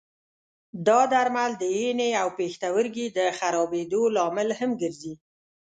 [0.87, 5.13] دا درمل د ینې او پښتورګي د خرابېدو لامل هم ګرځي.